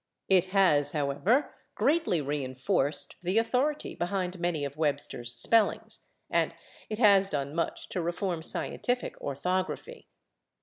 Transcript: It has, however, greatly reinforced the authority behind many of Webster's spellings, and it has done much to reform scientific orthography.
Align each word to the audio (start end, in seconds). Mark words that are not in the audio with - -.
It 0.29 0.45
has, 0.45 0.93
however, 0.93 1.53
greatly 1.75 2.21
reinforced 2.21 3.17
the 3.21 3.37
authority 3.37 3.93
behind 3.93 4.39
many 4.39 4.65
of 4.65 4.75
Webster's 4.75 5.35
spellings, 5.35 5.99
and 6.27 6.55
it 6.89 6.97
has 6.97 7.29
done 7.29 7.53
much 7.53 7.87
to 7.89 8.01
reform 8.01 8.41
scientific 8.41 9.15
orthography. 9.21 10.07